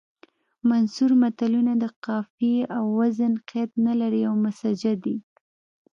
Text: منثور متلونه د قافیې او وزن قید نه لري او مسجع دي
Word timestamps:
منثور 0.69 1.11
متلونه 1.21 1.73
د 1.83 1.85
قافیې 2.05 2.59
او 2.77 2.83
وزن 2.99 3.33
قید 3.49 3.71
نه 3.85 3.93
لري 4.01 4.21
او 4.29 4.33
مسجع 4.45 4.93
دي 5.03 5.17